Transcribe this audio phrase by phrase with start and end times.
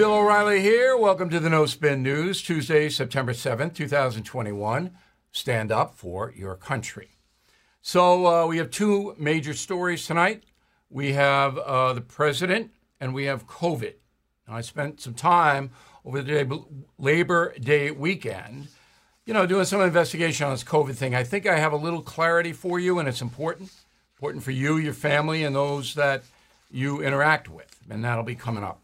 [0.00, 0.96] Bill O'Reilly here.
[0.96, 4.92] Welcome to the No Spin News, Tuesday, September 7th, 2021.
[5.30, 7.10] Stand up for your country.
[7.82, 10.44] So, uh, we have two major stories tonight.
[10.88, 13.92] We have uh, the president and we have COVID.
[14.48, 15.70] Now, I spent some time
[16.02, 16.50] over the day,
[16.96, 18.68] Labor Day weekend,
[19.26, 21.14] you know, doing some investigation on this COVID thing.
[21.14, 23.70] I think I have a little clarity for you, and it's important.
[24.16, 26.24] Important for you, your family, and those that
[26.70, 27.76] you interact with.
[27.90, 28.80] And that'll be coming up.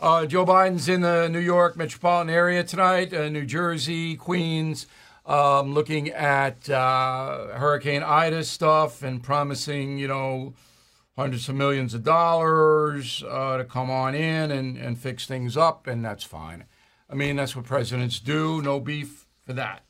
[0.00, 4.86] Uh, Joe Biden's in the New York metropolitan area tonight, uh, New Jersey, Queens,
[5.26, 10.54] um, looking at uh, Hurricane Ida stuff and promising, you know,
[11.16, 15.88] hundreds of millions of dollars uh, to come on in and, and fix things up,
[15.88, 16.66] and that's fine.
[17.10, 19.84] I mean, that's what presidents do, no beef for that.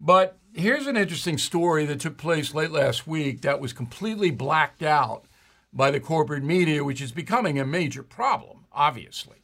[0.00, 4.84] But here's an interesting story that took place late last week that was completely blacked
[4.84, 5.24] out
[5.72, 9.42] by the corporate media, which is becoming a major problem obviously.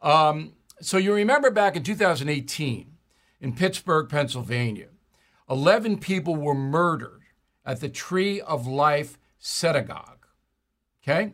[0.00, 2.92] Um, so you remember back in 2018
[3.40, 4.88] in Pittsburgh, Pennsylvania,
[5.50, 7.22] 11 people were murdered
[7.64, 10.26] at the Tree of Life Synagogue.
[11.02, 11.32] Okay?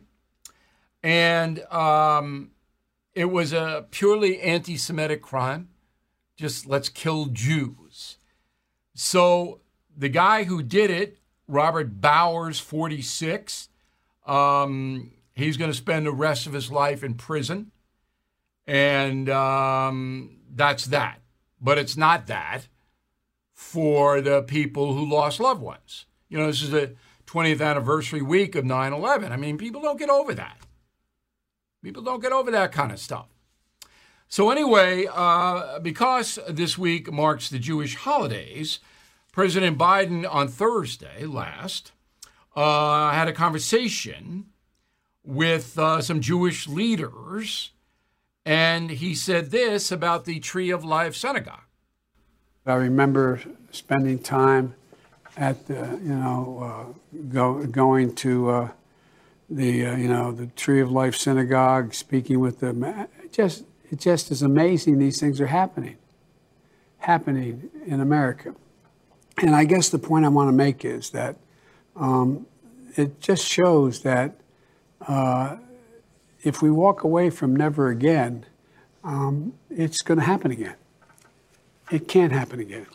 [1.03, 2.51] And um,
[3.13, 5.69] it was a purely anti Semitic crime.
[6.35, 8.17] Just let's kill Jews.
[8.93, 9.61] So
[9.95, 13.69] the guy who did it, Robert Bowers, 46,
[14.25, 17.71] um, He's going to spend the rest of his life in prison.
[18.65, 21.19] And um, that's that.
[21.61, 22.67] But it's not that
[23.53, 26.05] for the people who lost loved ones.
[26.29, 26.95] You know, this is the
[27.27, 29.31] 20th anniversary week of 9 11.
[29.31, 30.57] I mean, people don't get over that.
[31.83, 33.27] People don't get over that kind of stuff.
[34.27, 38.79] So, anyway, uh, because this week marks the Jewish holidays,
[39.31, 41.91] President Biden on Thursday last
[42.55, 44.47] uh, had a conversation
[45.25, 47.71] with uh, some Jewish leaders,
[48.45, 51.61] and he said this about the Tree of Life Synagogue.
[52.65, 53.41] I remember
[53.71, 54.75] spending time
[55.37, 58.69] at the, you know, uh, go, going to uh,
[59.49, 62.83] the, uh, you know, the Tree of Life Synagogue, speaking with them.
[62.83, 65.97] It just, it just is amazing these things are happening,
[66.99, 68.55] happening in America.
[69.37, 71.37] And I guess the point I want to make is that
[71.95, 72.47] um,
[72.95, 74.35] it just shows that
[75.07, 75.57] uh,
[76.43, 78.45] if we walk away from never again,
[79.03, 80.75] um, it's going to happen again.
[81.91, 82.87] It can't happen again.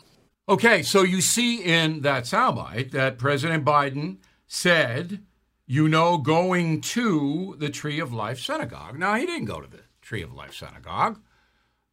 [0.49, 4.17] Okay, so you see in that soundbite that President Biden
[4.47, 5.21] said,
[5.65, 8.99] you know, going to the Tree of Life Synagogue.
[8.99, 11.19] Now, he didn't go to the Tree of Life Synagogue.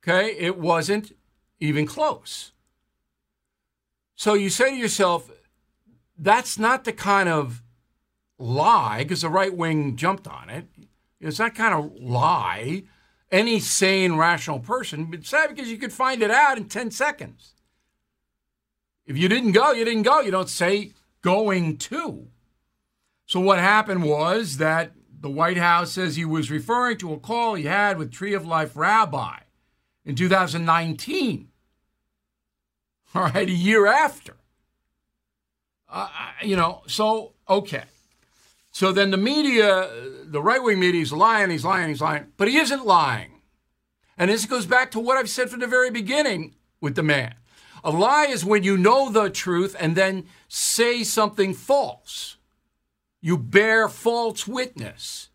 [0.02, 1.12] Okay, it wasn't
[1.60, 2.52] even close.
[4.16, 5.30] So you say to yourself,
[6.18, 7.62] that's not the kind of
[8.38, 10.66] lie, because the right wing jumped on it.
[11.20, 12.84] It's that kind of lie
[13.30, 17.54] any sane, rational person would say because you could find it out in 10 seconds.
[19.06, 20.20] If you didn't go, you didn't go.
[20.20, 22.28] You don't say going to.
[23.26, 27.54] So what happened was that the White House says he was referring to a call
[27.54, 29.38] he had with Tree of Life Rabbi
[30.04, 31.48] in 2019.
[33.14, 34.36] All right, a year after.
[35.90, 36.08] Uh,
[36.42, 37.84] you know, so, okay.
[38.78, 39.90] So then the media,
[40.24, 43.40] the right wing media, is lying, he's lying, he's lying, but he isn't lying.
[44.16, 47.34] And this goes back to what I've said from the very beginning with the man.
[47.82, 52.36] A lie is when you know the truth and then say something false.
[53.20, 55.30] You bear false witness.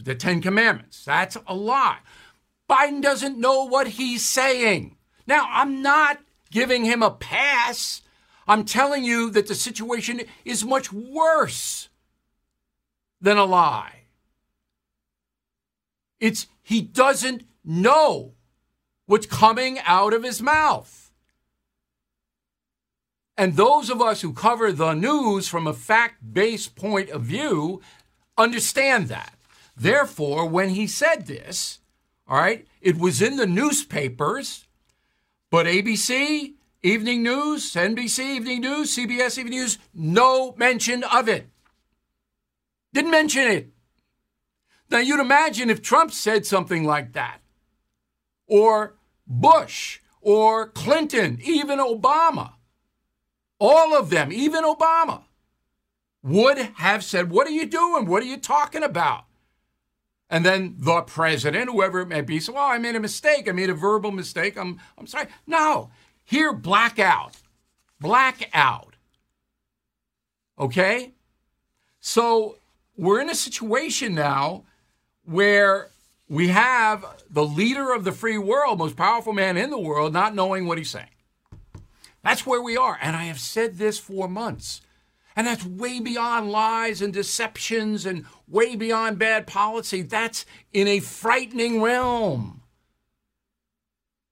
[0.00, 1.04] The Ten Commandments.
[1.04, 1.98] That's a lie.
[2.68, 4.96] Biden doesn't know what he's saying.
[5.24, 6.18] Now, I'm not
[6.50, 8.02] giving him a pass.
[8.48, 11.90] I'm telling you that the situation is much worse
[13.24, 14.02] than a lie.
[16.20, 18.34] It's he doesn't know
[19.06, 21.10] what's coming out of his mouth.
[23.36, 27.80] And those of us who cover the news from a fact based point of view
[28.36, 29.32] understand that.
[29.74, 31.80] Therefore, when he said this,
[32.28, 34.66] all right, it was in the newspapers,
[35.50, 41.48] but ABC, Evening News, NBC Evening News, CBS Evening News, no mention of it.
[42.94, 43.70] Didn't mention it.
[44.88, 47.40] Now, you'd imagine if Trump said something like that,
[48.46, 48.94] or
[49.26, 52.52] Bush, or Clinton, even Obama,
[53.58, 55.24] all of them, even Obama,
[56.22, 58.06] would have said, What are you doing?
[58.06, 59.24] What are you talking about?
[60.30, 63.48] And then the president, whoever it may be, said, Well, I made a mistake.
[63.48, 64.56] I made a verbal mistake.
[64.56, 65.26] I'm, I'm sorry.
[65.48, 65.90] No,
[66.22, 67.38] here, blackout.
[68.00, 68.94] Blackout.
[70.58, 71.14] Okay?
[71.98, 72.58] So
[72.96, 74.64] we're in a situation now
[75.24, 75.90] where
[76.28, 80.34] we have the leader of the free world, most powerful man in the world, not
[80.34, 81.08] knowing what he's saying.
[82.22, 82.98] That's where we are.
[83.02, 84.80] And I have said this for months.
[85.36, 90.02] And that's way beyond lies and deceptions and way beyond bad policy.
[90.02, 92.62] That's in a frightening realm.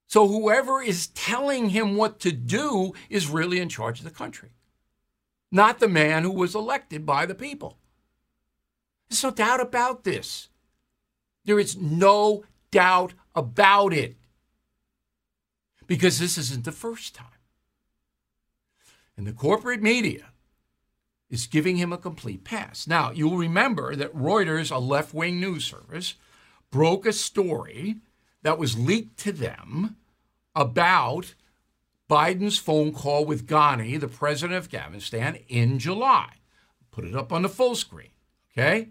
[0.06, 4.50] So whoever is telling him what to do is really in charge of the country,
[5.50, 7.78] not the man who was elected by the people.
[9.12, 10.48] There's no doubt about this.
[11.44, 14.16] There is no doubt about it.
[15.86, 17.26] Because this isn't the first time.
[19.14, 20.28] And the corporate media
[21.28, 22.86] is giving him a complete pass.
[22.86, 26.14] Now, you'll remember that Reuters, a left wing news service,
[26.70, 27.96] broke a story
[28.40, 29.96] that was leaked to them
[30.56, 31.34] about
[32.08, 36.30] Biden's phone call with Ghani, the president of Afghanistan, in July.
[36.90, 38.08] Put it up on the full screen.
[38.52, 38.88] Okay?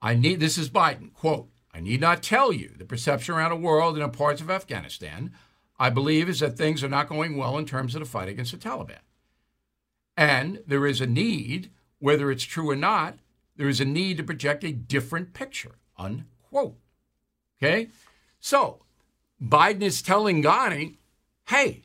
[0.00, 1.12] I need this is Biden.
[1.12, 4.50] Quote, I need not tell you the perception around the world and in parts of
[4.50, 5.32] Afghanistan,
[5.78, 8.52] I believe, is that things are not going well in terms of the fight against
[8.52, 8.98] the Taliban.
[10.16, 13.18] And there is a need, whether it's true or not,
[13.56, 16.76] there is a need to project a different picture, unquote.
[17.62, 17.88] Okay?
[18.40, 18.82] So
[19.40, 20.96] Biden is telling Ghani,
[21.48, 21.84] hey,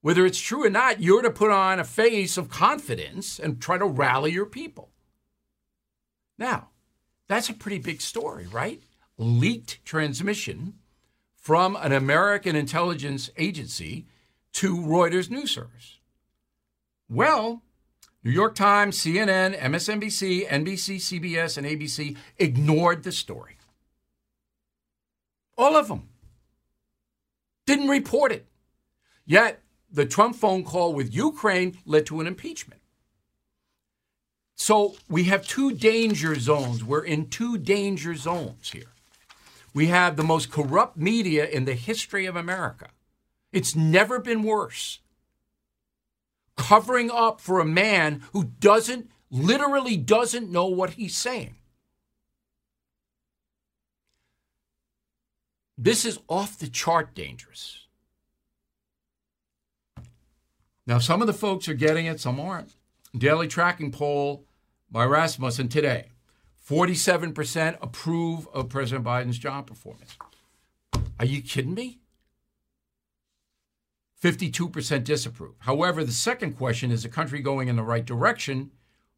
[0.00, 3.78] whether it's true or not, you're to put on a face of confidence and try
[3.78, 4.90] to rally your people.
[6.36, 6.70] Now,
[7.28, 8.82] that's a pretty big story, right?
[9.18, 10.74] Leaked transmission
[11.34, 14.06] from an American intelligence agency
[14.52, 15.98] to Reuters news service.
[17.08, 17.62] Well,
[18.24, 23.56] New York Times, CNN, MSNBC, NBC, CBS, and ABC ignored the story.
[25.58, 26.08] All of them
[27.66, 28.46] didn't report it.
[29.24, 32.81] Yet, the Trump phone call with Ukraine led to an impeachment.
[34.56, 36.84] So we have two danger zones.
[36.84, 38.92] We're in two danger zones here.
[39.74, 42.88] We have the most corrupt media in the history of America.
[43.52, 45.00] It's never been worse.
[46.56, 51.56] Covering up for a man who doesn't, literally doesn't know what he's saying.
[55.78, 57.86] This is off the chart dangerous.
[60.86, 62.74] Now, some of the folks are getting it, some aren't.
[63.16, 64.46] Daily tracking poll
[64.90, 66.08] by Rasmussen today
[66.66, 70.16] 47% approve of President Biden's job performance.
[71.18, 71.98] Are you kidding me?
[74.22, 75.54] 52% disapprove.
[75.58, 78.70] However, the second question is the country going in the right direction?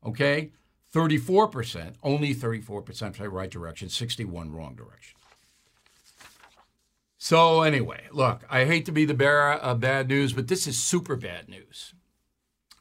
[0.04, 0.50] Okay,
[0.92, 5.16] 34%, only 34% say right direction, 61 wrong direction.
[7.18, 10.78] So, anyway, look, I hate to be the bearer of bad news, but this is
[10.78, 11.93] super bad news.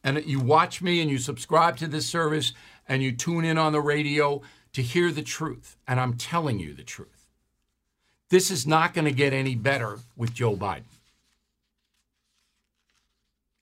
[0.03, 2.53] And you watch me and you subscribe to this service
[2.87, 4.41] and you tune in on the radio
[4.73, 5.77] to hear the truth.
[5.87, 7.27] And I'm telling you the truth.
[8.29, 10.83] This is not going to get any better with Joe Biden.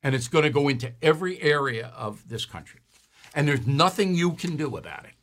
[0.02, 2.80] And it's going to go into every area of this country.
[3.36, 5.14] And there's nothing you can do about it.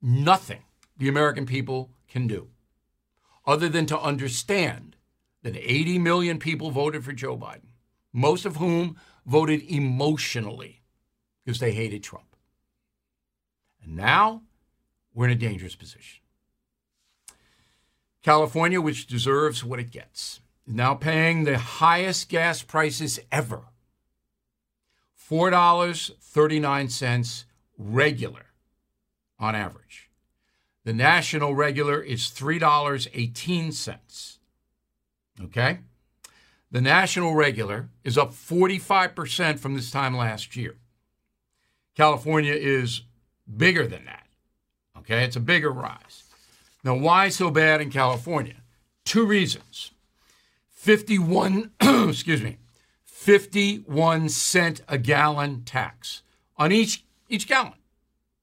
[0.00, 0.62] Nothing
[0.96, 2.48] the American people can do
[3.46, 4.96] other than to understand
[5.42, 7.72] that 80 million people voted for Joe Biden,
[8.12, 8.96] most of whom
[9.26, 10.80] voted emotionally
[11.44, 12.36] because they hated Trump.
[13.82, 14.40] And now
[15.12, 16.22] we're in a dangerous position.
[18.22, 23.64] California, which deserves what it gets, is now paying the highest gas prices ever
[25.30, 27.44] $4.39
[27.78, 28.46] regular
[29.38, 30.10] on average.
[30.84, 34.38] The national regular is $3.18.
[35.42, 35.78] Okay?
[36.74, 40.74] The national regular is up 45% from this time last year.
[41.94, 43.02] California is
[43.56, 44.26] bigger than that.
[44.98, 45.22] Okay?
[45.22, 46.24] It's a bigger rise.
[46.82, 48.56] Now, why so bad in California?
[49.04, 49.92] Two reasons.
[50.70, 52.56] 51, excuse me,
[53.04, 56.22] 51 cent a gallon tax
[56.56, 57.74] on each each gallon.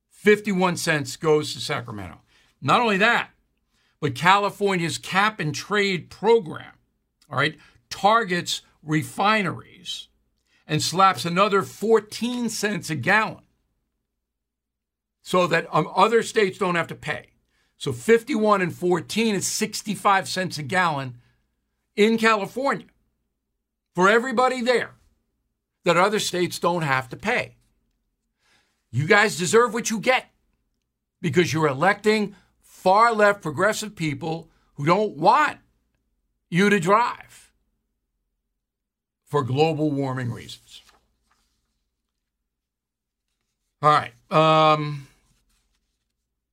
[0.10, 2.22] 51 cents goes to Sacramento.
[2.62, 3.32] Not only that,
[4.00, 6.76] but California's cap and trade program,
[7.30, 7.58] all right,
[7.92, 10.08] targets refineries
[10.66, 13.44] and slaps another 14 cents a gallon
[15.22, 17.28] so that um, other states don't have to pay.
[17.78, 21.18] So 51 and 14 is 65 cents a gallon
[21.96, 22.88] in California
[23.94, 24.96] for everybody there
[25.84, 27.56] that other states don't have to pay.
[28.92, 30.30] You guys deserve what you get
[31.22, 35.60] because you're electing far left progressive people who don't want
[36.50, 37.41] you to drive
[39.32, 40.84] for global warming reasons.
[43.82, 44.14] All right.
[44.30, 45.08] Um,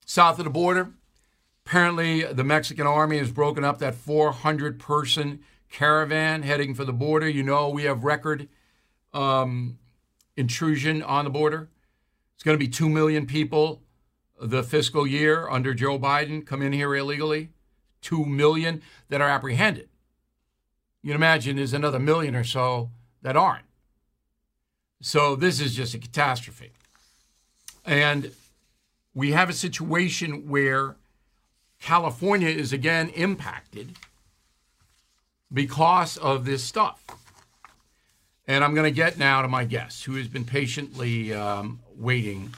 [0.06, 0.92] south of the border,
[1.68, 7.28] Apparently, the Mexican army has broken up that 400 person caravan heading for the border.
[7.28, 8.48] You know, we have record
[9.12, 9.78] um,
[10.34, 11.68] intrusion on the border.
[12.34, 13.82] It's going to be 2 million people
[14.40, 17.50] the fiscal year under Joe Biden come in here illegally.
[18.00, 18.80] 2 million
[19.10, 19.90] that are apprehended.
[21.08, 22.90] You can imagine there's another million or so
[23.22, 23.64] that aren't.
[25.00, 26.72] So this is just a catastrophe.
[27.86, 28.32] And
[29.14, 30.96] we have a situation where
[31.80, 33.96] California is again impacted
[35.50, 37.02] because of this stuff.
[38.46, 42.52] And I'm going to get now to my guest, who has been patiently um, waiting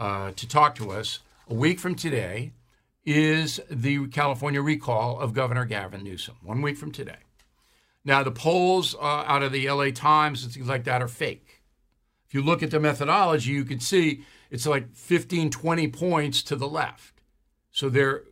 [0.00, 1.20] uh, to talk to us.
[1.48, 2.50] A week from today
[3.06, 6.38] is the California recall of Governor Gavin Newsom.
[6.42, 7.18] One week from today.
[8.08, 11.62] Now, the polls uh, out of the LA Times and things like that are fake.
[12.26, 16.56] If you look at the methodology, you can see it's like 15, 20 points to
[16.56, 17.20] the left.
[17.70, 18.22] So they're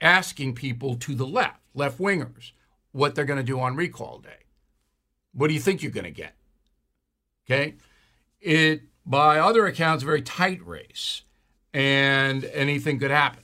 [0.00, 2.52] asking people to the left, left wingers,
[2.92, 4.44] what they're going to do on recall day.
[5.32, 6.36] What do you think you're going to get?
[7.44, 7.74] Okay.
[8.40, 11.22] It, by other accounts, a very tight race,
[11.72, 13.42] and anything could happen.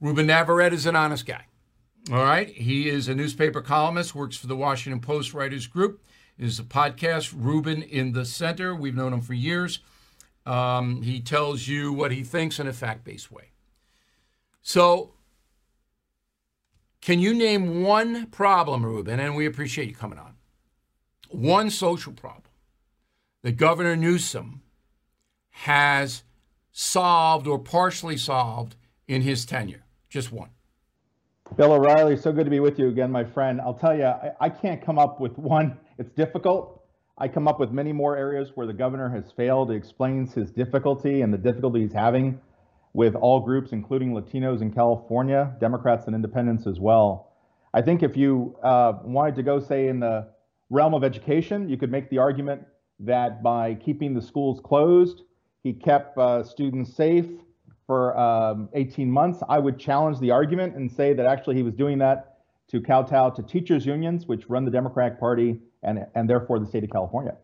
[0.00, 1.47] Ruben Navarrette is an honest guy.
[2.10, 2.48] All right.
[2.48, 6.02] He is a newspaper columnist, works for the Washington Post Writers Group.
[6.38, 8.74] Is a podcast, Ruben in the Center.
[8.74, 9.80] We've known him for years.
[10.46, 13.50] Um, he tells you what he thinks in a fact based way.
[14.62, 15.14] So,
[17.00, 19.20] can you name one problem, Ruben?
[19.20, 20.36] And we appreciate you coming on.
[21.28, 22.44] One social problem
[23.42, 24.62] that Governor Newsom
[25.50, 26.22] has
[26.70, 29.84] solved or partially solved in his tenure?
[30.08, 30.50] Just one.
[31.56, 33.60] Bill O'Reilly, so good to be with you again, my friend.
[33.60, 35.78] I'll tell you, I, I, can't come up with one.
[35.98, 36.84] It's difficult.
[37.16, 39.70] I come up with many more areas where the governor has failed.
[39.70, 42.38] He explains his difficulty and the difficulty he's having
[42.92, 47.32] with all groups, including Latinos in California, Democrats and independents as well.
[47.72, 50.28] I think if you uh, wanted to go, say, in the
[50.70, 52.62] realm of education, you could make the argument
[53.00, 55.22] that by keeping the schools closed,
[55.62, 57.26] he kept uh, students safe
[57.88, 59.42] for um, 18 months.
[59.48, 62.36] I would challenge the argument and say that actually he was doing that
[62.68, 66.84] to kowtow to teachers' unions, which run the Democratic Party and, and therefore the state
[66.84, 67.34] of California.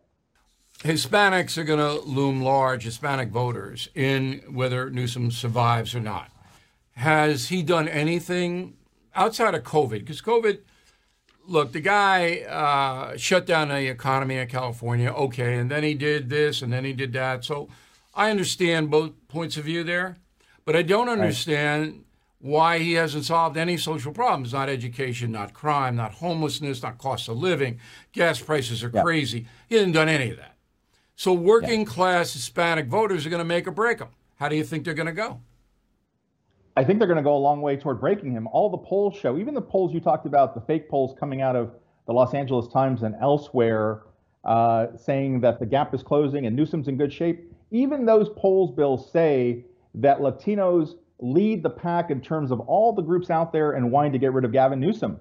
[0.80, 6.30] Hispanics are going to loom large, Hispanic voters, in whether Newsom survives or not.
[6.96, 8.74] Has he done anything
[9.14, 10.00] outside of COVID?
[10.00, 10.58] Because COVID,
[11.46, 16.28] look, the guy uh, shut down the economy in California, okay, and then he did
[16.28, 17.44] this and then he did that.
[17.44, 17.70] So
[18.14, 20.18] I understand both points of view there,
[20.64, 22.04] but I don't understand right.
[22.40, 27.28] why he hasn't solved any social problems not education, not crime, not homelessness, not cost
[27.28, 27.80] of living.
[28.12, 29.02] Gas prices are yeah.
[29.02, 29.46] crazy.
[29.68, 30.56] He hasn't done any of that.
[31.16, 31.86] So working yeah.
[31.86, 34.08] class Hispanic voters are going to make or break him.
[34.36, 35.40] How do you think they're going to go?
[36.76, 38.48] I think they're going to go a long way toward breaking him.
[38.48, 41.54] All the polls show, even the polls you talked about, the fake polls coming out
[41.54, 41.72] of
[42.06, 44.02] the Los Angeles Times and elsewhere,
[44.44, 47.52] uh, saying that the gap is closing and Newsom's in good shape.
[47.70, 53.02] Even those polls, Bill, say that Latinos lead the pack in terms of all the
[53.02, 55.20] groups out there and wanting to get rid of Gavin Newsom.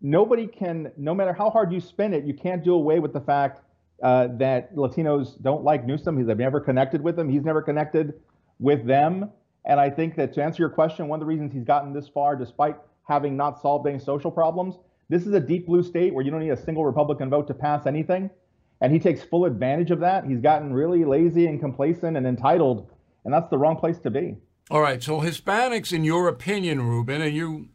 [0.00, 3.20] Nobody can, no matter how hard you spin it, you can't do away with the
[3.20, 3.62] fact
[4.02, 6.24] uh, that Latinos don't like Newsom.
[6.26, 7.28] They've never connected with him.
[7.28, 8.14] He's never connected
[8.58, 9.30] with them.
[9.64, 12.08] And I think that to answer your question, one of the reasons he's gotten this
[12.08, 12.76] far, despite
[13.08, 14.76] having not solved any social problems,
[15.08, 17.54] this is a deep blue state where you don't need a single Republican vote to
[17.54, 18.30] pass anything.
[18.80, 20.24] And he takes full advantage of that.
[20.26, 22.90] He's gotten really lazy and complacent and entitled,
[23.26, 24.36] and that's the wrong place to be.
[24.70, 25.02] All right.
[25.02, 27.68] So, Hispanics, in your opinion, Ruben, and you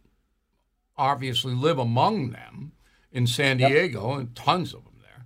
[0.97, 2.71] obviously live among them
[3.11, 4.19] in San Diego, yep.
[4.19, 5.25] and tons of them there,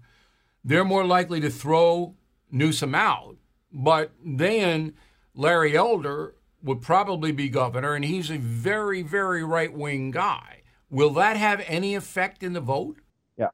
[0.63, 2.15] they're more likely to throw
[2.51, 3.37] Newsom out.
[3.71, 4.95] But then
[5.35, 10.63] Larry Elder would probably be governor, and he's a very, very right wing guy.
[10.89, 12.97] Will that have any effect in the vote?
[13.37, 13.49] Yeah.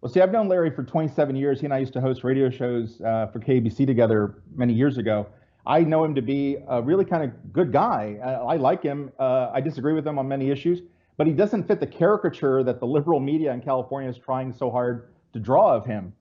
[0.00, 1.58] Well, see, I've known Larry for 27 years.
[1.58, 5.26] He and I used to host radio shows uh, for KABC together many years ago.
[5.66, 8.18] I know him to be a really kind of good guy.
[8.24, 9.12] I like him.
[9.18, 10.80] Uh, I disagree with him on many issues,
[11.16, 14.70] but he doesn't fit the caricature that the liberal media in California is trying so
[14.70, 16.12] hard to draw of him.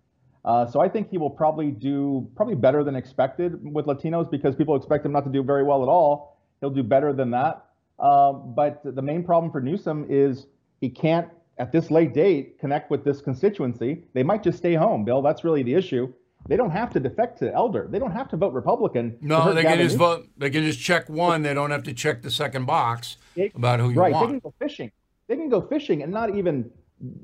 [0.43, 4.55] Uh, so I think he will probably do probably better than expected with Latinos because
[4.55, 6.39] people expect him not to do very well at all.
[6.59, 7.65] He'll do better than that.
[7.99, 10.47] Uh, but the main problem for Newsom is
[10.81, 11.27] he can't,
[11.59, 14.03] at this late date, connect with this constituency.
[14.13, 15.21] They might just stay home, Bill.
[15.21, 16.11] That's really the issue.
[16.47, 17.87] They don't have to defect to Elder.
[17.89, 19.17] They don't have to vote Republican.
[19.21, 20.27] No, they can just vote.
[20.37, 21.43] They can just check one.
[21.43, 23.17] They don't have to check the second box
[23.55, 24.11] about who you right.
[24.11, 24.25] want.
[24.25, 24.27] Right.
[24.27, 24.91] They can go fishing.
[25.27, 26.69] They can go fishing and not even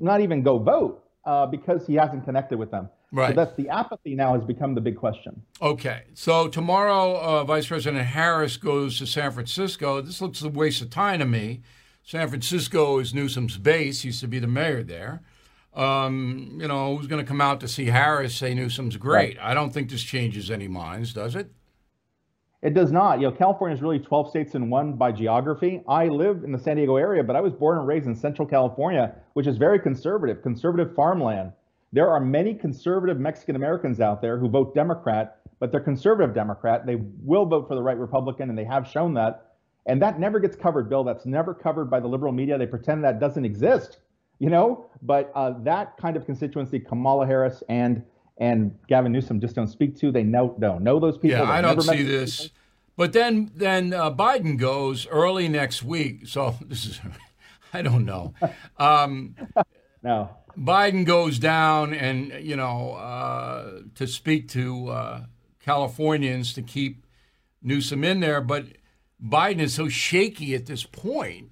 [0.00, 2.88] not even go vote uh, because he hasn't connected with them.
[3.12, 3.30] Right.
[3.30, 5.42] So that's the apathy now has become the big question.
[5.62, 6.04] Okay.
[6.14, 10.00] So tomorrow, uh, Vice President Harris goes to San Francisco.
[10.00, 11.62] This looks a waste of time to me.
[12.02, 14.02] San Francisco is Newsom's base.
[14.02, 15.22] He used to be the mayor there.
[15.78, 19.38] Um, you know, who's going to come out to see Harris say Newsom's great?
[19.38, 19.50] Right.
[19.50, 21.52] I don't think this changes any minds, does it?
[22.60, 23.20] It does not.
[23.20, 25.80] You know, California is really 12 states in one by geography.
[25.86, 28.48] I live in the San Diego area, but I was born and raised in Central
[28.48, 31.52] California, which is very conservative, conservative farmland.
[31.92, 36.84] There are many conservative Mexican Americans out there who vote Democrat, but they're conservative Democrat.
[36.84, 39.52] They will vote for the right Republican, and they have shown that.
[39.86, 41.04] And that never gets covered, Bill.
[41.04, 42.58] That's never covered by the liberal media.
[42.58, 43.98] They pretend that doesn't exist,
[44.38, 44.90] you know.
[45.02, 48.02] But uh, that kind of constituency, Kamala Harris and
[48.38, 50.10] and Gavin Newsom just don't speak to.
[50.10, 51.38] They know don't know those people.
[51.38, 52.50] Yeah, I don't see this.
[52.96, 56.26] But then then uh, Biden goes early next week.
[56.26, 57.00] So this is
[57.72, 58.34] I don't know.
[58.78, 59.36] Um,
[60.02, 60.30] no.
[60.56, 65.20] Biden goes down and you know uh, to speak to uh,
[65.60, 67.06] Californians to keep
[67.62, 68.66] Newsom in there, but
[69.24, 71.50] Biden is so shaky at this point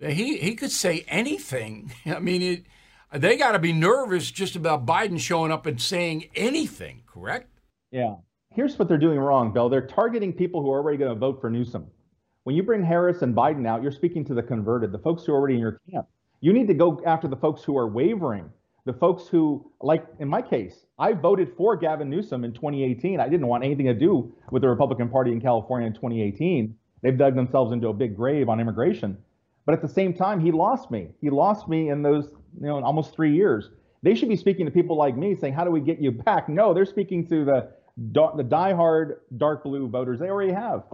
[0.00, 1.92] he he could say anything.
[2.06, 2.64] I mean it
[3.12, 7.48] they got to be nervous just about Biden showing up and saying anything, correct?
[7.90, 8.16] Yeah.
[8.52, 9.68] Here's what they're doing wrong, Bill.
[9.68, 11.86] They're targeting people who are already going to vote for Newsom.
[12.44, 15.32] When you bring Harris and Biden out, you're speaking to the converted, the folks who
[15.32, 16.06] are already in your camp.
[16.40, 18.50] You need to go after the folks who are wavering,
[18.84, 23.20] the folks who, like in my case, I voted for Gavin Newsom in 2018.
[23.20, 26.74] I didn't want anything to do with the Republican Party in California in 2018.
[27.02, 29.18] They've dug themselves into a big grave on immigration.
[29.66, 31.10] But at the same time, he lost me.
[31.20, 33.68] He lost me in those, you know, almost three years.
[34.02, 36.48] They should be speaking to people like me, saying, "How do we get you back?"
[36.48, 40.20] No, they're speaking to the the diehard dark blue voters.
[40.20, 40.84] They already have.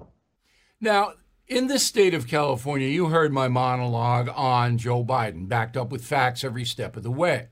[0.81, 1.13] Now,
[1.47, 6.05] in the state of California, you heard my monologue on Joe Biden, backed up with
[6.05, 7.49] facts every step of the way.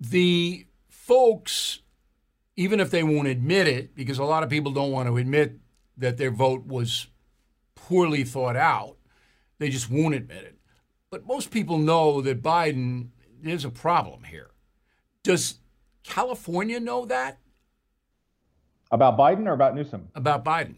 [0.00, 1.80] The folks,
[2.56, 5.58] even if they won't admit it, because a lot of people don't want to admit
[5.96, 7.08] that their vote was
[7.88, 8.96] poorly thought out.
[9.58, 10.58] They just won't admit it.
[11.10, 13.08] But most people know that Biden,
[13.42, 14.50] there's a problem here.
[15.22, 15.60] Does
[16.04, 17.38] California know that?
[18.90, 20.08] About Biden or about Newsom?
[20.14, 20.76] About Biden.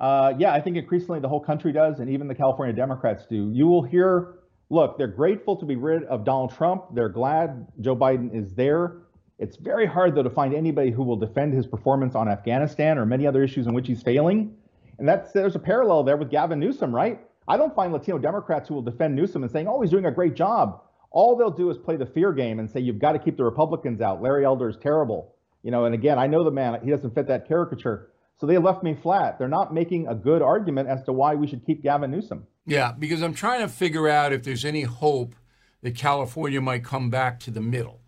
[0.00, 3.50] Uh, yeah, I think increasingly the whole country does, and even the California Democrats do.
[3.52, 6.86] You will hear, look, they're grateful to be rid of Donald Trump.
[6.92, 8.96] They're glad Joe Biden is there.
[9.38, 13.06] It's very hard, though, to find anybody who will defend his performance on Afghanistan or
[13.06, 14.56] many other issues in which he's failing.
[14.98, 17.20] And that's there's a parallel there with Gavin Newsom, right?
[17.46, 20.12] I don't find Latino Democrats who will defend Newsom and saying, "Oh, he's doing a
[20.12, 20.80] great job."
[21.10, 23.44] All they'll do is play the fear game and say, "You've got to keep the
[23.44, 25.84] Republicans out." Larry Elder is terrible, you know.
[25.84, 28.10] And again, I know the man; he doesn't fit that caricature.
[28.36, 29.38] So they left me flat.
[29.38, 32.46] They're not making a good argument as to why we should keep Gavin Newsom.
[32.66, 35.34] Yeah, because I'm trying to figure out if there's any hope
[35.82, 38.00] that California might come back to the middle.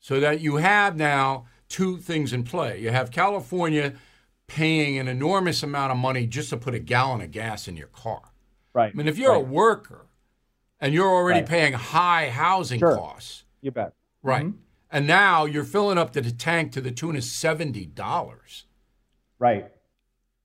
[0.00, 2.80] So that you have now two things in play.
[2.80, 3.94] You have California
[4.46, 7.88] paying an enormous amount of money just to put a gallon of gas in your
[7.88, 8.22] car.
[8.72, 8.92] Right.
[8.92, 9.40] I mean, if you're right.
[9.40, 10.06] a worker
[10.80, 11.48] and you're already right.
[11.48, 12.96] paying high housing sure.
[12.96, 13.92] costs, you bet.
[14.22, 14.46] Right.
[14.46, 14.58] Mm-hmm.
[14.90, 18.66] And now you're filling up the tank to the tune of seventy dollars.
[19.38, 19.70] Right.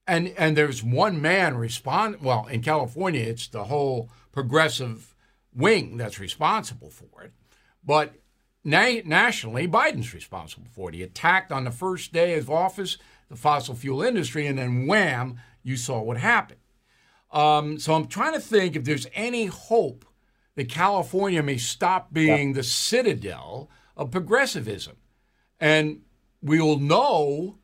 [0.07, 2.17] And and there's one man respond.
[2.21, 5.15] Well, in California, it's the whole progressive
[5.53, 7.33] wing that's responsible for it,
[7.83, 8.13] but
[8.63, 10.95] na- nationally, Biden's responsible for it.
[10.95, 12.97] He attacked on the first day of office
[13.30, 16.60] the fossil fuel industry, and then wham, you saw what happened.
[17.32, 20.06] Um, so I'm trying to think if there's any hope
[20.56, 24.98] that California may stop being the citadel of progressivism.
[25.60, 26.02] And
[26.42, 27.60] we'll know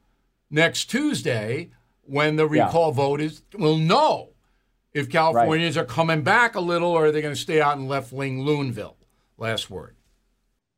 [0.50, 1.72] next Tuesday
[2.04, 2.96] when the recall yeah.
[2.96, 4.30] vote is, we'll know
[4.94, 5.84] if Californians right.
[5.84, 8.40] are coming back a little or are they going to stay out in left wing
[8.46, 8.96] Loonville.
[9.38, 9.96] Last word.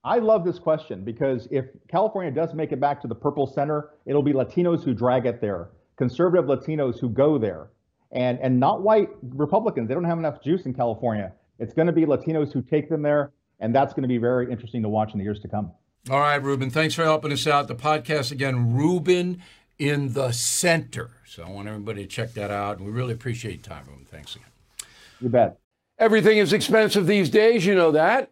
[0.07, 3.89] I love this question because if California does make it back to the purple center,
[4.05, 5.67] it'll be Latinos who drag it there,
[5.97, 7.67] conservative Latinos who go there,
[8.13, 9.89] and and not white Republicans.
[9.89, 11.33] They don't have enough juice in California.
[11.59, 14.49] It's going to be Latinos who take them there, and that's going to be very
[14.49, 15.71] interesting to watch in the years to come.
[16.09, 16.69] All right, Ruben.
[16.69, 17.67] Thanks for helping us out.
[17.67, 19.43] The podcast again, Ruben
[19.77, 21.09] in the Center.
[21.25, 24.05] So I want everybody to check that out, and we really appreciate your time, Ruben.
[24.05, 24.47] Thanks again.
[25.19, 25.57] You bet.
[25.99, 27.65] Everything is expensive these days.
[27.65, 28.31] You know that.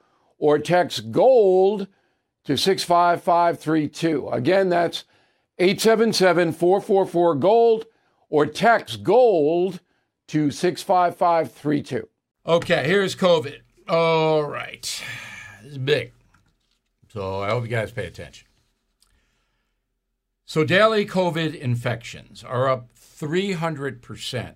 [0.41, 1.87] or text GOLD
[2.45, 4.29] to 65532.
[4.29, 5.05] Again, that's
[5.59, 7.85] 877 444 GOLD,
[8.27, 9.79] or text GOLD
[10.27, 12.09] to 65532.
[12.47, 13.59] Okay, here's COVID.
[13.87, 15.03] All right.
[15.61, 16.11] This is big.
[17.13, 18.47] So I hope you guys pay attention.
[20.45, 24.55] So daily COVID infections are up 300%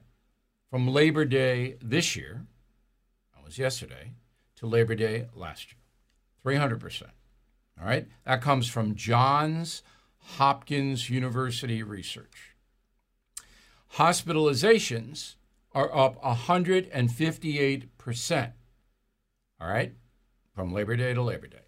[0.71, 2.47] from Labor Day this year,
[3.35, 4.13] that was yesterday,
[4.65, 5.79] to Labor Day last year.
[6.59, 7.03] 300%.
[7.79, 8.07] All right?
[8.25, 9.83] That comes from Johns
[10.37, 12.55] Hopkins University research.
[13.95, 15.35] Hospitalizations
[15.73, 18.51] are up 158%.
[19.61, 19.93] All right?
[20.53, 21.59] From Labor Day to Labor Day.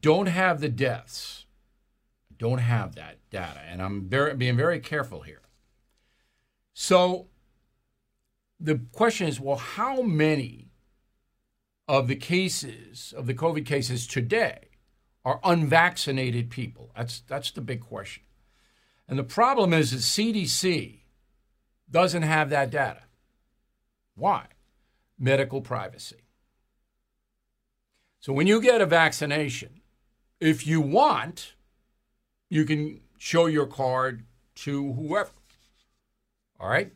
[0.00, 1.46] Don't have the deaths.
[2.38, 3.60] Don't have that data.
[3.66, 5.42] And I'm very, being very careful here.
[6.74, 7.28] So
[8.58, 10.61] the question is well, how many
[11.88, 14.68] of the cases, of the COVID cases today,
[15.24, 16.90] are unvaccinated people?
[16.96, 18.24] That's, that's the big question.
[19.08, 21.00] And the problem is that CDC
[21.90, 23.02] doesn't have that data.
[24.14, 24.46] Why?
[25.18, 26.22] Medical privacy.
[28.20, 29.80] So when you get a vaccination,
[30.40, 31.54] if you want,
[32.48, 35.30] you can show your card to whoever.
[36.58, 36.92] All right?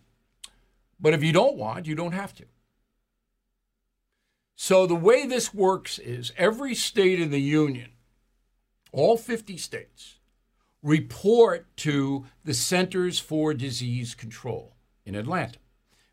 [1.00, 2.44] But if you don't want, you don't have to.
[4.58, 7.90] So the way this works is every state in the union,
[8.90, 10.16] all 50 states,
[10.82, 15.58] report to the Centers for Disease Control in Atlanta.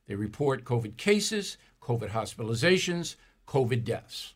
[0.08, 3.16] They report COVID cases, COVID hospitalizations,
[3.48, 4.34] COVID deaths.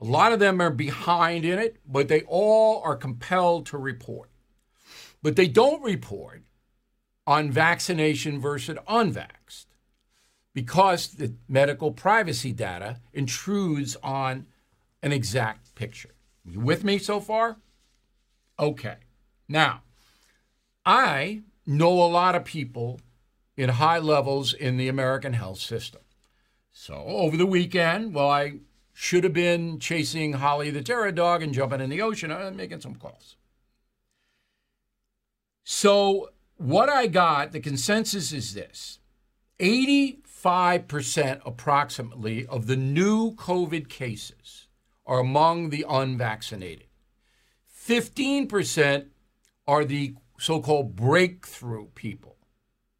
[0.00, 4.30] A lot of them are behind in it, but they all are compelled to report.
[5.22, 6.42] But they don't report
[7.26, 9.66] on vaccination versus unvaxxed
[10.54, 14.46] because the medical privacy data intrudes on
[15.02, 16.14] an exact picture.
[16.44, 17.56] You with me so far?
[18.58, 18.96] Okay.
[19.48, 19.82] Now,
[20.84, 23.00] I know a lot of people
[23.56, 26.02] in high levels in the American health system.
[26.72, 28.60] So over the weekend, well, I
[28.92, 32.80] should have been chasing Holly the terror dog and jumping in the ocean and making
[32.80, 33.36] some calls.
[35.64, 38.98] So what I got, the consensus is this
[40.42, 44.66] 85% approximately of the new COVID cases
[45.06, 46.86] are among the unvaccinated.
[47.86, 49.06] 15%
[49.66, 52.36] are the so called breakthrough people,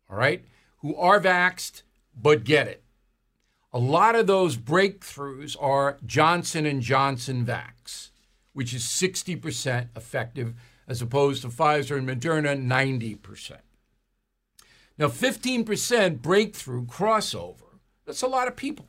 [0.09, 0.45] all right,
[0.79, 1.83] who are vaxxed
[2.21, 2.85] but get it.
[3.73, 8.11] A lot of those breakthroughs are Johnson and Johnson vax,
[8.53, 10.55] which is 60% effective
[10.87, 13.59] as opposed to Pfizer and Moderna 90%.
[14.99, 18.89] Now, 15% breakthrough crossover, that's a lot of people.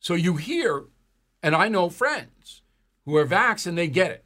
[0.00, 0.84] So you hear,
[1.42, 2.62] and I know friends
[3.04, 4.24] who are vaxxed and they get it.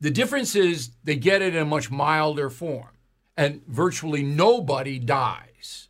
[0.00, 2.98] The difference is they get it in a much milder form,
[3.36, 5.88] and virtually nobody dies.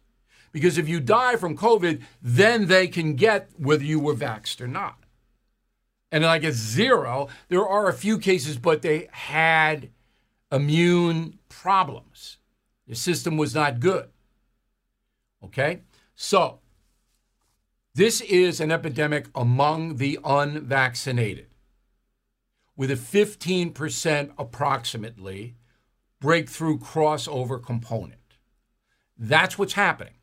[0.53, 4.69] Because if you die from COVID, then they can get whether you were vaxxed or
[4.69, 4.99] not.
[6.11, 9.89] And like it's zero, there are a few cases, but they had
[10.51, 12.37] immune problems.
[12.93, 14.11] The system was not good.
[15.43, 15.81] Okay?
[16.15, 16.59] So,
[17.95, 21.47] this is an epidemic among the unvaccinated
[22.77, 25.55] with a 15% approximately
[26.21, 28.37] breakthrough crossover component.
[29.17, 30.17] That's what's happening.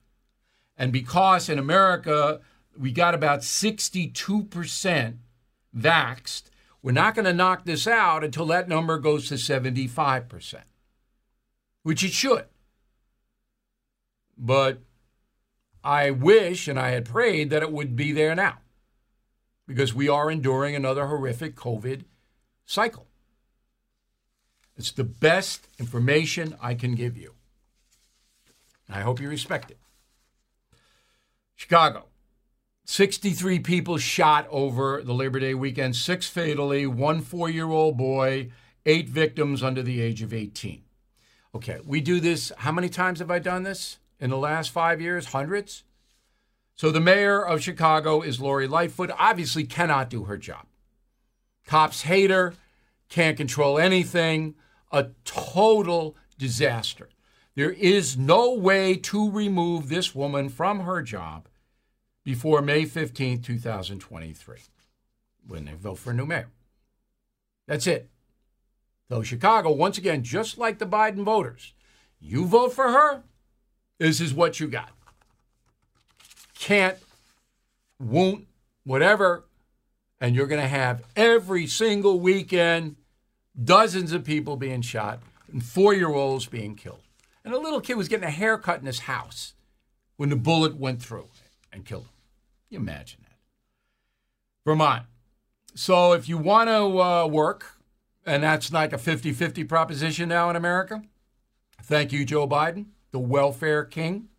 [0.78, 2.40] And because in America
[2.78, 5.16] we got about 62%
[5.76, 6.44] vaxxed,
[6.84, 10.56] we're not going to knock this out until that number goes to 75%,
[11.82, 12.46] which it should.
[14.40, 14.80] But
[15.84, 18.60] I wish and I had prayed that it would be there now
[19.68, 22.06] because we are enduring another horrific COVID
[22.66, 23.08] cycle.
[24.78, 27.36] It's the best information I can give you.
[28.90, 29.78] I hope you respect it.
[31.56, 32.06] Chicago.
[32.86, 38.50] 63 people shot over the Labor Day weekend, six fatally, one four year old boy,
[38.86, 40.82] eight victims under the age of 18.
[41.54, 42.52] Okay, we do this.
[42.58, 45.28] How many times have I done this in the last five years?
[45.28, 45.84] Hundreds?
[46.76, 50.66] So the mayor of Chicago is Lori Lightfoot, obviously cannot do her job.
[51.66, 52.54] Cops hate her,
[53.10, 54.56] can't control anything,
[54.92, 57.10] a total disaster.
[57.56, 61.50] There is no way to remove this woman from her job
[62.24, 64.58] before May 15, 2023,
[65.48, 66.50] when they vote for a new mayor.
[67.68, 68.10] That's it.
[69.10, 71.74] So, Chicago, once again, just like the Biden voters,
[72.20, 73.24] you vote for her,
[74.00, 74.90] this is what you got.
[76.58, 76.98] Can't,
[78.00, 78.48] won't,
[78.84, 79.46] whatever.
[80.20, 82.96] And you're going to have every single weekend
[83.62, 85.20] dozens of people being shot
[85.52, 87.02] and four year olds being killed.
[87.46, 89.54] And a little kid was getting a haircut in his house
[90.18, 91.30] when the bullet went through
[91.72, 92.10] and killed him.
[92.68, 93.38] Can you imagine that?
[94.66, 95.04] Vermont.
[95.76, 97.78] So if you want to uh, work,
[98.26, 101.04] and that's like a 50 50 proposition now in America,
[101.82, 104.30] thank you, Joe Biden, the welfare king.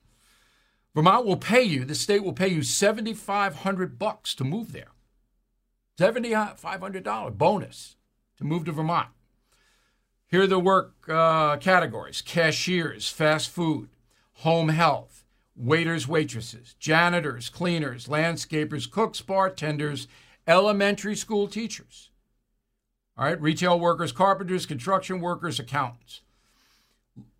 [0.95, 4.93] Vermont will pay you, the state will pay you 7500 bucks to move there.
[5.99, 7.97] $7,500 bonus
[8.39, 9.09] to move to Vermont.
[10.27, 13.89] Here are the work uh, categories cashiers, fast food,
[14.35, 15.25] home health,
[15.57, 20.09] waiters, waitresses, janitors, cleaners, landscapers, cooks, bartenders,
[20.47, 22.11] elementary school teachers.
[23.19, 26.23] All right, retail workers, carpenters, construction workers, accountants.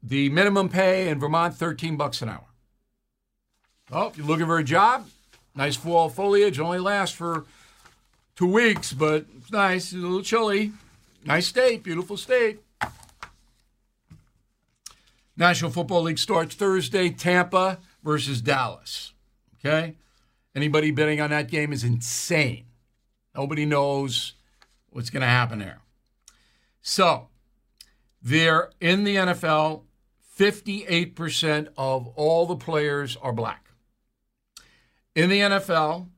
[0.03, 2.45] The minimum pay in Vermont, 13 bucks an hour.
[3.93, 5.09] Oh, you're looking for a job,
[5.55, 7.45] nice fall foliage, only lasts for
[8.37, 10.73] two weeks, but it's nice, it's a little chilly.
[11.25, 12.61] Nice state, beautiful state.
[15.37, 19.13] National Football League starts Thursday, Tampa versus Dallas.
[19.59, 19.97] Okay?
[20.55, 22.65] Anybody betting on that game is insane.
[23.35, 24.35] Nobody knows
[24.91, 25.81] what's going to happen there.
[26.83, 27.30] So,
[28.23, 29.83] there in the NFL,
[30.39, 33.71] 58% of all the players are black.
[35.15, 36.09] In the NFL,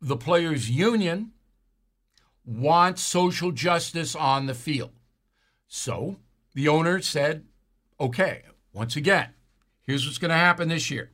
[0.00, 1.32] the players' union
[2.44, 4.92] wants social justice on the field.
[5.68, 6.16] So
[6.54, 7.44] the owner said,
[7.98, 9.30] okay, once again,
[9.82, 11.10] here's what's going to happen this year.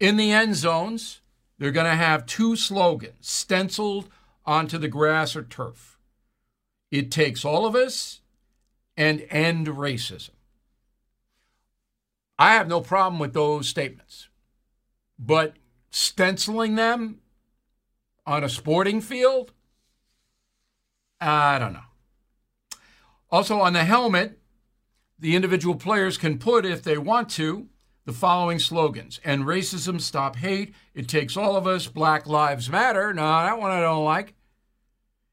[0.00, 1.20] In the end zones,
[1.58, 4.08] they're going to have two slogans stenciled
[4.44, 5.98] onto the grass or turf.
[6.90, 8.20] It takes all of us
[8.96, 10.30] and end racism.
[12.38, 14.28] I have no problem with those statements,
[15.18, 15.54] but
[15.90, 17.20] stenciling them
[18.26, 19.52] on a sporting field,
[21.20, 21.80] I don't know.
[23.30, 24.38] Also, on the helmet,
[25.18, 27.68] the individual players can put, if they want to,
[28.04, 33.14] the following slogans End racism, stop hate, it takes all of us, Black Lives Matter.
[33.14, 34.34] No, that one I don't like.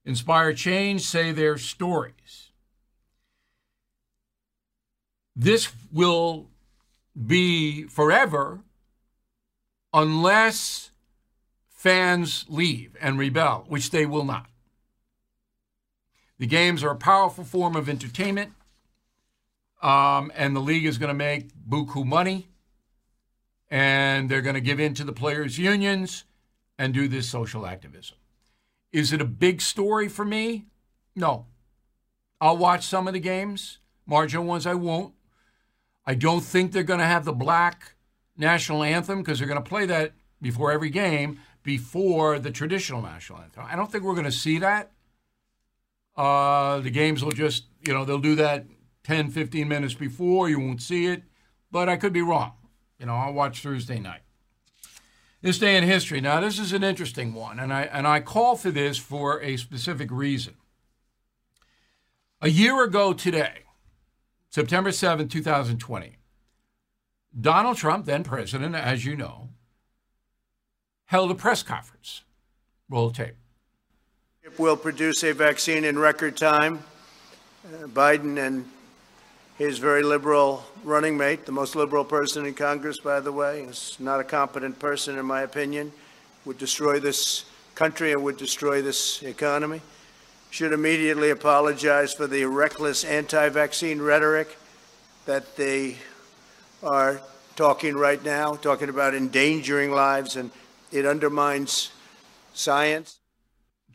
[0.06, 2.51] Inspire change, say their stories.
[5.36, 6.50] This will
[7.16, 8.62] be forever
[9.94, 10.92] unless
[11.70, 14.48] fans leave and rebel, which they will not.
[16.38, 18.54] The games are a powerful form of entertainment,
[19.82, 22.50] um, and the league is going to make buku money,
[23.70, 26.24] and they're going to give in to the players' unions
[26.78, 28.18] and do this social activism.
[28.92, 30.66] Is it a big story for me?
[31.16, 31.46] No.
[32.40, 33.80] I'll watch some of the games.
[34.06, 35.14] Marginal ones I won't.
[36.06, 37.96] I don't think they're going to have the black
[38.38, 43.40] national anthem because they're going to play that before every game before the traditional national
[43.40, 43.66] anthem.
[43.68, 44.92] I don't think we're going to see that.
[46.16, 48.66] Uh, the games will just, you know, they'll do that
[49.04, 50.50] 10, 15 minutes before.
[50.50, 51.24] You won't see it,
[51.72, 52.54] but I could be wrong.
[53.00, 54.22] You know, I'll watch Thursday night.
[55.42, 56.22] This day in history.
[56.22, 59.58] Now, this is an interesting one, and I and I call for this for a
[59.58, 60.54] specific reason.
[62.42, 63.61] A year ago today,
[64.52, 66.18] September 7, 2020,
[67.40, 69.48] Donald Trump, then president, as you know,
[71.06, 72.24] held a press conference.
[72.90, 73.36] Roll tape.
[74.44, 76.84] It will produce a vaccine in record time.
[77.66, 78.66] Uh, Biden and
[79.58, 83.96] his very liberal running mate, the most liberal person in Congress, by the way, is
[84.00, 85.94] not a competent person, in my opinion,
[86.44, 89.80] would destroy this country and would destroy this economy,
[90.52, 94.58] should immediately apologize for the reckless anti vaccine rhetoric
[95.26, 95.96] that they
[96.84, 97.22] are
[97.56, 100.52] talking right now, talking about endangering lives, and
[100.92, 101.92] it undermines
[102.54, 103.20] science.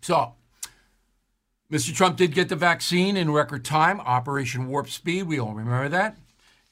[0.00, 0.32] So,
[1.70, 1.94] Mr.
[1.94, 5.24] Trump did get the vaccine in record time, Operation Warp Speed.
[5.24, 6.16] We all remember that.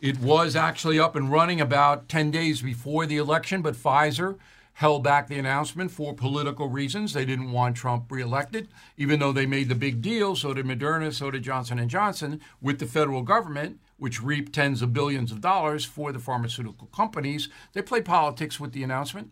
[0.01, 4.39] It was actually up and running about 10 days before the election, but Pfizer
[4.75, 7.13] held back the announcement for political reasons.
[7.13, 10.35] They didn't want Trump reelected, even though they made the big deal.
[10.35, 14.83] So did Moderna, so did Johnson & Johnson with the federal government, which reaped tens
[14.83, 17.49] of billions of dollars for the pharmaceutical companies.
[17.73, 19.31] They play politics with the announcement.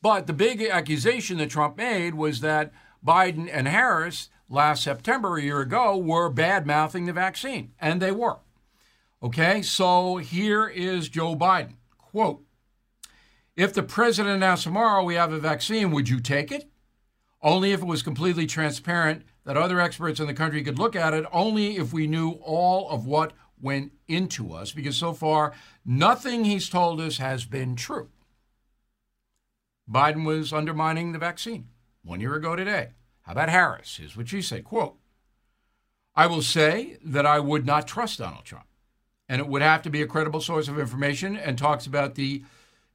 [0.00, 2.72] But the big accusation that Trump made was that
[3.04, 8.12] Biden and Harris last September, a year ago, were bad mouthing the vaccine, and they
[8.12, 8.38] were.
[9.22, 11.74] Okay, so here is Joe Biden.
[11.98, 12.44] Quote
[13.58, 16.70] If the president announced tomorrow we have a vaccine, would you take it?
[17.42, 21.12] Only if it was completely transparent that other experts in the country could look at
[21.12, 26.44] it, only if we knew all of what went into us, because so far, nothing
[26.44, 28.10] he's told us has been true.
[29.90, 31.66] Biden was undermining the vaccine
[32.04, 32.90] one year ago today.
[33.22, 33.96] How about Harris?
[33.96, 34.98] Here's what she said quote,
[36.14, 38.66] I will say that I would not trust Donald Trump,
[39.28, 42.44] and it would have to be a credible source of information and talks about the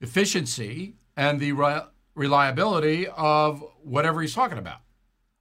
[0.04, 1.82] efficiency and the re-
[2.14, 4.82] reliability of whatever he's talking about.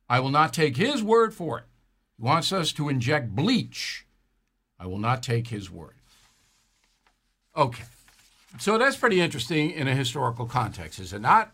[0.09, 1.65] I will not take his word for it.
[2.17, 4.07] He wants us to inject bleach.
[4.79, 5.97] I will not take his word.
[7.57, 7.85] Okay.
[8.59, 11.53] So that's pretty interesting in a historical context, is it not?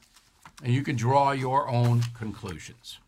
[0.62, 2.98] And you can draw your own conclusions.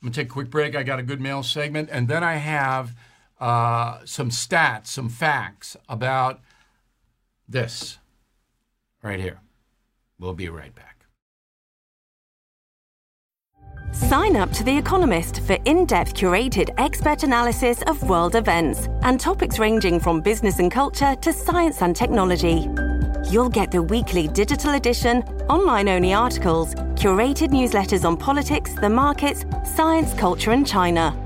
[0.00, 0.74] I'm going to take a quick break.
[0.74, 2.94] I got a good mail segment, and then I have
[3.40, 6.40] uh, some stats, some facts about
[7.48, 7.98] this
[9.02, 9.41] right here.
[10.22, 11.04] We'll be right back.
[13.90, 19.18] Sign up to The Economist for in depth curated expert analysis of world events and
[19.18, 22.68] topics ranging from business and culture to science and technology.
[23.32, 29.44] You'll get the weekly digital edition, online only articles, curated newsletters on politics, the markets,
[29.74, 31.16] science, culture, and China,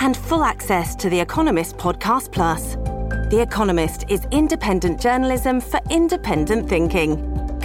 [0.00, 2.76] and full access to The Economist Podcast Plus.
[3.30, 7.35] The Economist is independent journalism for independent thinking.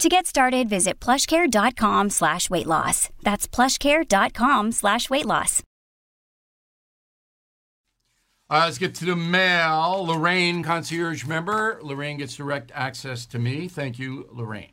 [0.00, 3.10] To get started, visit plushcare.com slash weight loss.
[3.22, 5.62] That's plushcare.com slash weight loss.
[8.48, 10.06] Uh, let's get to the mail.
[10.06, 11.78] Lorraine, concierge member.
[11.82, 13.68] Lorraine gets direct access to me.
[13.68, 14.72] Thank you, Lorraine.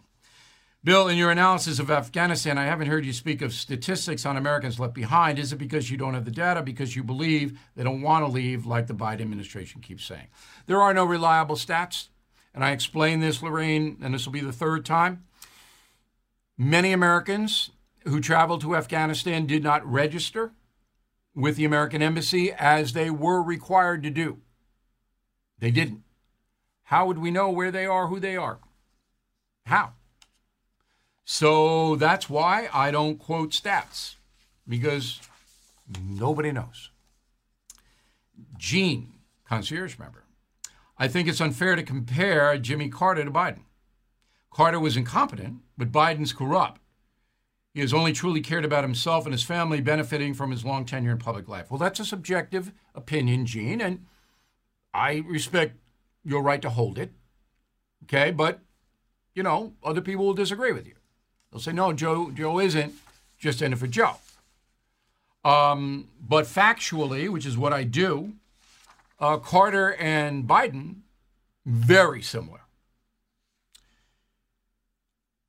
[0.82, 4.80] Bill, in your analysis of Afghanistan, I haven't heard you speak of statistics on Americans
[4.80, 5.40] left behind.
[5.40, 8.32] Is it because you don't have the data, because you believe they don't want to
[8.32, 10.28] leave, like the Biden administration keeps saying?
[10.68, 12.08] There are no reliable stats,
[12.58, 15.24] and I explained this, Lorraine, and this will be the third time.
[16.58, 17.70] Many Americans
[18.06, 20.54] who traveled to Afghanistan did not register
[21.36, 24.40] with the American Embassy as they were required to do.
[25.60, 26.02] They didn't.
[26.86, 28.58] How would we know where they are, who they are?
[29.68, 29.92] How?
[31.26, 34.16] So that's why I don't quote stats,
[34.68, 35.20] because
[36.04, 36.90] nobody knows.
[38.58, 39.14] Gene,
[39.48, 40.24] concierge member.
[41.00, 43.62] I think it's unfair to compare Jimmy Carter to Biden.
[44.52, 46.82] Carter was incompetent, but Biden's corrupt.
[47.74, 51.12] He has only truly cared about himself and his family benefiting from his long tenure
[51.12, 51.70] in public life.
[51.70, 54.06] Well, that's a subjective opinion, Gene, and
[54.94, 55.78] I respect
[56.24, 57.12] your right to hold it.
[58.04, 58.62] Okay, but
[59.36, 60.96] you know, other people will disagree with you.
[61.52, 62.96] They'll say, no, Joe, Joe isn't
[63.38, 64.16] just in it for Joe.
[65.46, 68.34] Um, but factually, which is what I do,
[69.20, 71.02] uh, Carter and Biden,
[71.66, 72.62] very similar.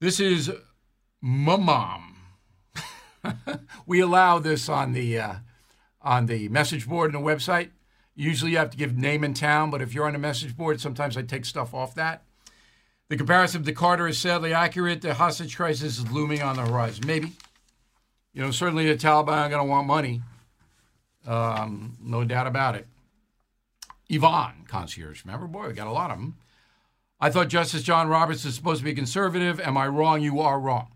[0.01, 0.51] This is
[1.21, 2.17] mom.
[3.87, 5.35] we allow this on the uh,
[6.01, 7.71] on the message board and the website.
[8.15, 10.81] Usually, you have to give name and town, but if you're on a message board,
[10.81, 12.25] sometimes I take stuff off that.
[13.09, 15.03] The comparison to Carter is sadly accurate.
[15.03, 17.05] The hostage crisis is looming on the horizon.
[17.07, 17.33] Maybe,
[18.35, 20.23] you know, certainly the Taliban are going to want money.
[21.27, 22.87] Um, no doubt about it.
[24.09, 26.37] Yvonne, concierge Remember, Boy, we got a lot of them.
[27.21, 29.61] I thought Justice John Roberts is supposed to be conservative.
[29.61, 30.23] Am I wrong?
[30.23, 30.93] You are wrong.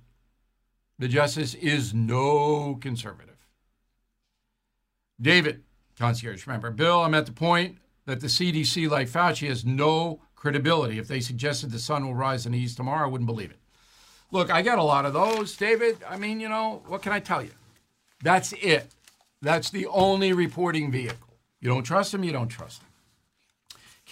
[0.98, 3.48] The justice is no conservative.
[5.20, 5.64] David,
[5.98, 10.98] concierge remember, Bill, I'm at the point that the CDC, like Fauci, has no credibility.
[10.98, 13.58] If they suggested the sun will rise in the east tomorrow, I wouldn't believe it.
[14.30, 15.98] Look, I got a lot of those, David.
[16.08, 17.50] I mean, you know, what can I tell you?
[18.22, 18.88] That's it.
[19.40, 21.36] That's the only reporting vehicle.
[21.60, 22.88] You don't trust them, you don't trust them.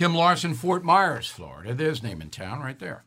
[0.01, 1.74] Kim Larson, Fort Myers, Florida.
[1.74, 3.05] There's name in town right there.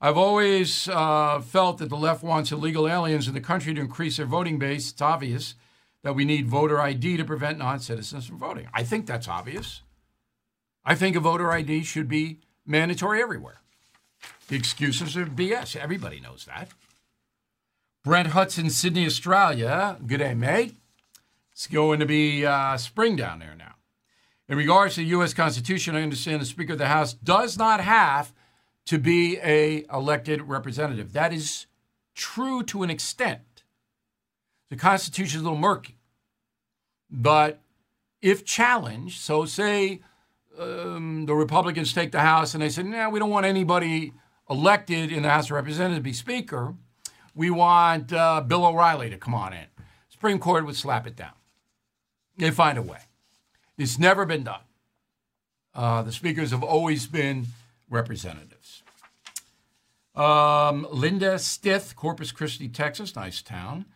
[0.00, 4.16] I've always uh, felt that the left wants illegal aliens in the country to increase
[4.16, 4.90] their voting base.
[4.90, 5.56] It's obvious
[6.02, 8.66] that we need voter ID to prevent non citizens from voting.
[8.72, 9.82] I think that's obvious.
[10.86, 13.60] I think a voter ID should be mandatory everywhere.
[14.48, 15.76] The excuses are BS.
[15.76, 16.70] Everybody knows that.
[18.02, 19.98] Brent Hudson, Sydney, Australia.
[20.06, 20.76] Good day, mate.
[21.52, 23.71] It's going to be uh, spring down there now.
[24.52, 25.32] In regards to the U.S.
[25.32, 28.34] Constitution, I understand the Speaker of the House does not have
[28.84, 31.14] to be a elected representative.
[31.14, 31.64] That is
[32.14, 33.62] true to an extent.
[34.68, 35.96] The Constitution is a little murky.
[37.10, 37.62] But
[38.20, 40.02] if challenged, so say
[40.58, 44.12] um, the Republicans take the House and they say, no, we don't want anybody
[44.50, 46.74] elected in the House of Representatives to be Speaker.
[47.34, 49.64] We want uh, Bill O'Reilly to come on in.
[50.10, 51.32] Supreme Court would slap it down.
[52.36, 52.98] They find a way.
[53.78, 54.60] It's never been done.
[55.74, 57.46] Uh, the speakers have always been
[57.88, 58.82] representatives.
[60.14, 63.86] Um, Linda Stith, Corpus Christi, Texas, nice town.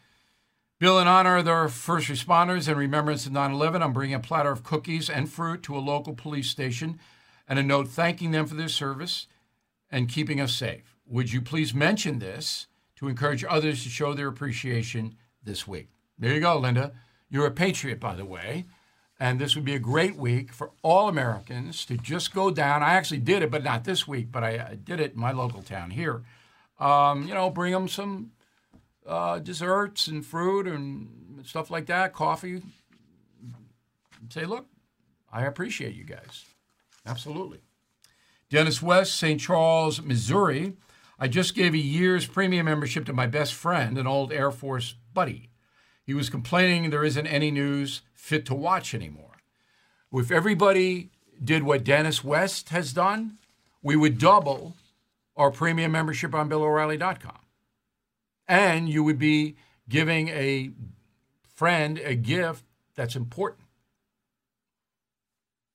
[0.79, 4.20] Bill, in honor of the first responders and remembrance of 9 11, I'm bringing a
[4.20, 6.99] platter of cookies and fruit to a local police station
[7.49, 9.27] and a note thanking them for their service
[9.91, 10.97] and keeping us safe.
[11.07, 12.66] Would you please mention this
[12.97, 15.89] to encourage others to show their appreciation this week?
[16.18, 16.93] There you go, Linda.
[17.29, 18.64] You're a patriot, by the way.
[19.19, 22.83] And this would be a great week for all Americans to just go down.
[22.83, 25.33] I actually did it, but not this week, but I, I did it in my
[25.33, 26.23] local town here.
[26.79, 28.33] Um, you know, bring them some
[29.07, 32.61] uh, desserts and fruit and stuff like that, coffee.
[34.29, 34.67] Say, look,
[35.33, 36.45] I appreciate you guys.
[37.07, 37.61] Absolutely.
[38.51, 39.41] Dennis West, St.
[39.41, 40.75] Charles, Missouri.
[41.19, 44.95] I just gave a year's premium membership to my best friend, an old Air Force
[45.14, 45.49] buddy.
[46.07, 49.32] He was complaining there isn't any news fit to watch anymore.
[50.12, 51.11] If everybody
[51.42, 53.38] did what Dennis West has done,
[53.82, 54.74] we would double
[55.36, 57.38] our premium membership on BillO'Reilly.com.
[58.48, 59.57] And you would be
[59.88, 60.70] giving a
[61.54, 63.64] friend a gift that's important.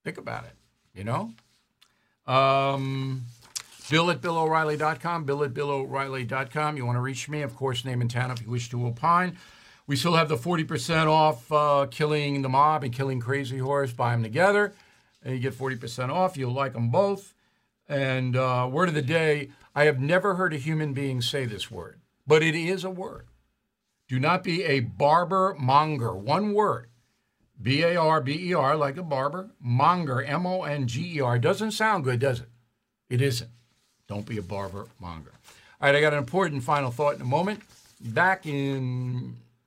[0.04, 0.56] Think about it,
[0.96, 1.34] you know?
[2.26, 3.26] Um,
[3.90, 6.78] Bill at BillO'Reilly.com, Bill at BillO'Reilly.com.
[6.78, 9.38] You want to reach me, of course, name and town if you wish to opine.
[9.92, 13.92] We still have the 40% off uh, Killing the Mob and Killing Crazy Horse.
[13.92, 14.74] Buy them together,
[15.22, 16.38] and you get 40% off.
[16.38, 17.34] You'll like them both.
[17.90, 21.70] And uh, word of the day I have never heard a human being say this
[21.70, 23.28] word, but it is a word.
[24.08, 26.14] Do not be a barber monger.
[26.14, 26.88] One word.
[27.62, 29.50] B A R B E R, like a barber.
[29.60, 31.38] Monger, M O N G E R.
[31.38, 32.50] Doesn't sound good, does it?
[33.10, 33.52] It isn't.
[34.08, 35.34] Don't be a barber monger.
[35.82, 37.60] All right, I got an important final thought in a moment.
[38.00, 39.36] Back in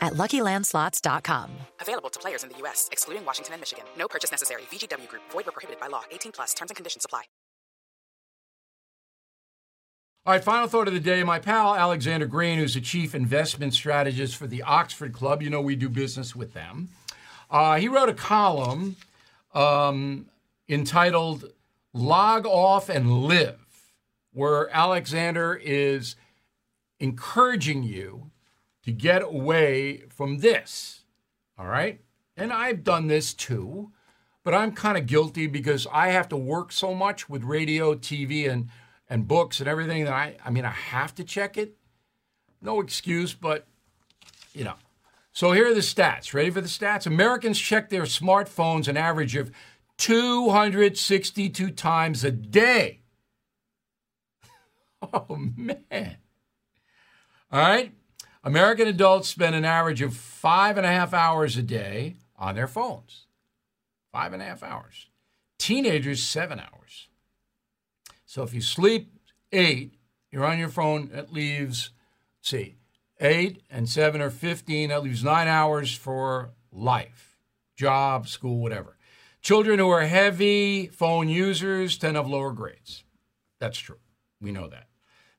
[0.00, 1.50] at LuckyLandSlots.com.
[1.80, 3.84] Available to players in the U.S., excluding Washington and Michigan.
[3.98, 4.62] No purchase necessary.
[4.70, 5.22] VGW Group.
[5.30, 6.04] Void where prohibited by law.
[6.10, 6.54] 18 plus.
[6.54, 7.22] Terms and conditions apply.
[10.26, 11.22] All right, final thought of the day.
[11.22, 15.60] My pal Alexander Green, who's the chief investment strategist for the Oxford Club, you know
[15.60, 16.88] we do business with them.
[17.48, 18.96] Uh, he wrote a column
[19.54, 20.26] um,
[20.68, 21.52] entitled
[21.92, 23.60] Log Off and Live,
[24.32, 26.16] where Alexander is
[26.98, 28.32] encouraging you
[28.86, 31.00] to get away from this.
[31.58, 32.00] All right?
[32.36, 33.90] And I've done this too,
[34.44, 38.48] but I'm kind of guilty because I have to work so much with radio, TV,
[38.48, 38.68] and,
[39.10, 41.76] and books and everything that I, I mean, I have to check it.
[42.62, 43.66] No excuse, but,
[44.54, 44.74] you know.
[45.32, 46.32] So here are the stats.
[46.32, 47.08] Ready for the stats?
[47.08, 49.50] Americans check their smartphones an average of
[49.98, 53.00] 262 times a day.
[55.12, 56.16] Oh, man.
[57.52, 57.92] All right.
[58.46, 62.68] American adults spend an average of five and a half hours a day on their
[62.68, 63.26] phones.
[64.12, 65.08] Five and a half hours.
[65.58, 67.08] Teenagers, seven hours.
[68.24, 69.10] So if you sleep
[69.50, 69.94] eight,
[70.30, 71.90] you're on your phone, it leaves,
[72.40, 72.76] see,
[73.20, 77.36] eight and seven or 15, that leaves nine hours for life,
[77.74, 78.96] job, school, whatever.
[79.42, 83.02] Children who are heavy phone users tend to have lower grades.
[83.58, 83.98] That's true.
[84.40, 84.86] We know that.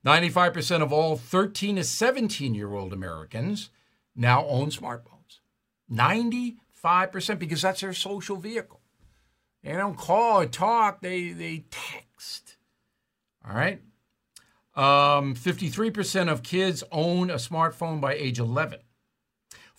[0.06, 3.70] 95% of all 13 to 17 year old Americans
[4.16, 5.40] now own smartphones.
[5.92, 6.58] 95%
[7.40, 8.82] because that's their social vehicle.
[9.64, 12.58] They don't call or talk, they, they text.
[13.48, 13.82] All right?
[14.76, 18.80] Um, 53% of kids own a smartphone by age 11.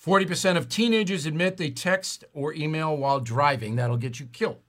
[0.05, 3.77] 40% of teenagers admit they text or email while driving.
[3.77, 4.61] That'll get you killed.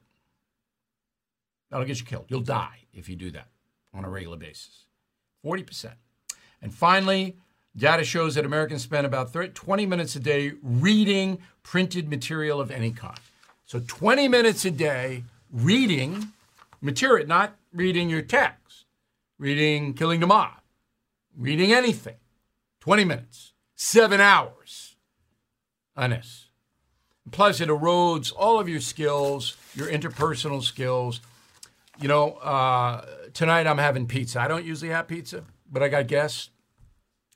[1.69, 2.25] That'll get you killed.
[2.29, 3.47] You'll die if you do that
[3.93, 4.85] on a regular basis.
[5.45, 5.93] 40%.
[6.61, 7.37] And finally,
[7.75, 12.71] data shows that Americans spend about 30, 20 minutes a day reading printed material of
[12.71, 13.19] any kind.
[13.65, 16.29] So 20 minutes a day reading
[16.81, 18.85] material, not reading your text,
[19.37, 20.49] reading Killing the
[21.37, 22.15] reading anything.
[22.81, 24.95] 20 minutes, seven hours
[25.95, 26.47] on this.
[27.31, 31.21] Plus, it erodes all of your skills, your interpersonal skills.
[32.01, 34.41] You know, uh, tonight I'm having pizza.
[34.41, 36.49] I don't usually have pizza, but I got guests,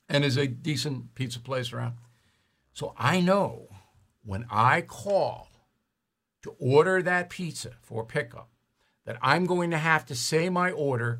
[0.09, 1.95] and there's a decent pizza place around.
[2.73, 3.67] So I know
[4.23, 5.49] when I call
[6.43, 8.49] to order that pizza for pickup
[9.05, 11.19] that I'm going to have to say my order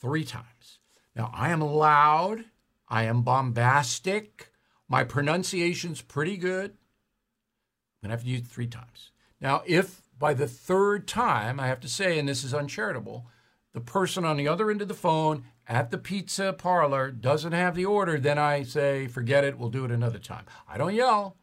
[0.00, 0.78] three times.
[1.14, 2.44] Now, I am loud,
[2.88, 4.50] I am bombastic,
[4.88, 6.70] my pronunciation's pretty good.
[6.70, 9.10] I'm going to have to use it three times.
[9.40, 13.26] Now, if by the third time I have to say, and this is uncharitable,
[13.72, 17.74] the person on the other end of the phone at the pizza parlor doesn't have
[17.74, 20.44] the order, then I say, forget it, we'll do it another time.
[20.68, 21.36] I don't yell,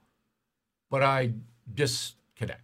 [0.90, 1.34] but I
[1.74, 2.62] disconnect.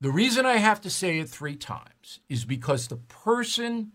[0.00, 3.92] The reason I have to say it three times is because the person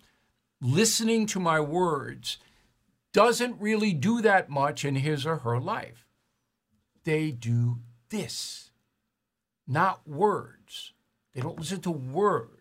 [0.61, 2.37] listening to my words
[3.11, 6.07] doesn't really do that much in his or her life.
[7.03, 7.79] They do
[8.09, 8.71] this,
[9.67, 10.93] not words.
[11.33, 12.58] They don't listen to words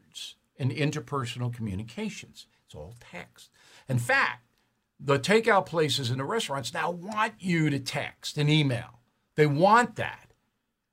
[0.58, 2.46] in interpersonal communications.
[2.66, 3.50] It's all text.
[3.88, 4.44] In fact,
[5.00, 9.00] the takeout places and the restaurants now want you to text and email.
[9.36, 10.32] They want that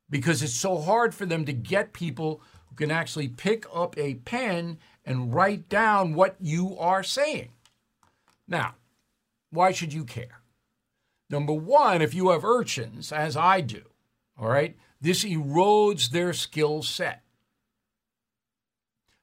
[0.10, 4.16] because it's so hard for them to get people who can actually pick up a
[4.16, 7.50] pen and write down what you are saying.
[8.48, 8.76] Now,
[9.50, 10.42] why should you care?
[11.30, 13.82] Number one, if you have urchins, as I do,
[14.38, 17.24] all right, this erodes their skill set.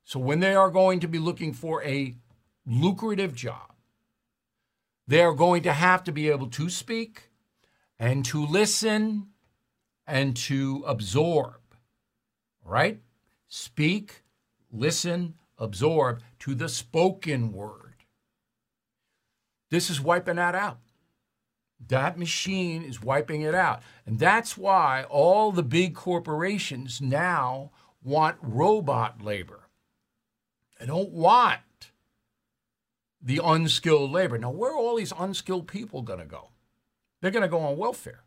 [0.04, 2.14] So when they are going to be looking for a
[2.66, 3.72] lucrative job,
[5.06, 7.30] they are going to have to be able to speak
[7.98, 9.28] and to listen
[10.06, 11.60] and to absorb,
[12.64, 13.00] right?
[13.48, 14.22] Speak,
[14.70, 18.04] listen, absorb to the spoken word.
[19.70, 20.78] This is wiping that out.
[21.88, 23.82] That machine is wiping it out.
[24.06, 27.70] And that's why all the big corporations now
[28.02, 29.61] want robot labor.
[30.82, 31.60] They don't want
[33.22, 34.36] the unskilled labor.
[34.36, 36.48] Now, where are all these unskilled people going to go?
[37.20, 38.24] They're going to go on welfare.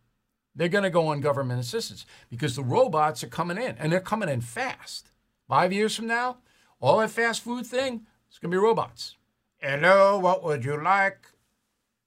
[0.55, 3.99] They're going to go on government assistance because the robots are coming in and they're
[3.99, 5.11] coming in fast.
[5.49, 6.37] Five years from now,
[6.79, 9.17] all that fast food thing, is going to be robots.
[9.57, 11.27] Hello, what would you like?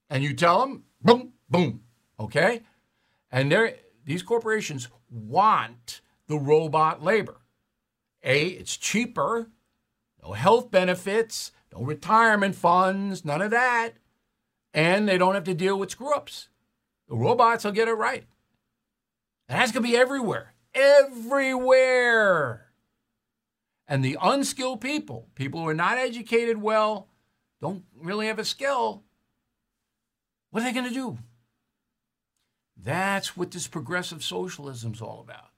[0.09, 1.83] And you tell them, boom, boom,
[2.19, 2.63] okay?
[3.31, 3.55] And
[4.03, 7.37] these corporations want the robot labor.
[8.23, 9.51] A, it's cheaper,
[10.29, 13.95] no health benefits, no retirement funds, none of that.
[14.75, 16.49] And they don't have to deal with screw ups.
[17.09, 18.25] The robots will get it right.
[19.49, 20.53] And that's going to be everywhere.
[20.75, 22.67] Everywhere.
[23.89, 27.09] And the unskilled people, people who are not educated well,
[27.63, 29.05] don't really have a skill,
[30.51, 31.19] what are they going to do?
[32.77, 35.49] That's what this progressive socialism is all about.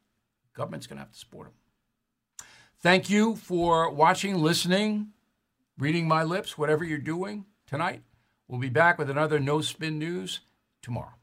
[0.54, 1.59] Government's going to have to support them.
[2.82, 5.08] Thank you for watching, listening,
[5.78, 8.02] reading my lips, whatever you're doing tonight.
[8.48, 10.40] We'll be back with another No Spin News
[10.80, 11.19] tomorrow.